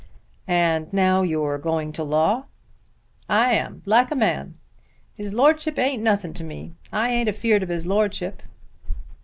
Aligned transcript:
"And 0.47 0.91
now 0.91 1.21
you're 1.21 1.59
going 1.59 1.91
to 1.93 2.03
law?" 2.03 2.45
"I 3.29 3.53
am, 3.53 3.83
like 3.85 4.09
a 4.09 4.15
man. 4.15 4.55
His 5.13 5.31
Lordship 5.31 5.77
ain't 5.77 6.01
nothin' 6.01 6.33
to 6.33 6.43
me. 6.43 6.73
I 6.91 7.11
ain't 7.11 7.29
afeard 7.29 7.61
of 7.61 7.69
his 7.69 7.85
Lordship." 7.85 8.41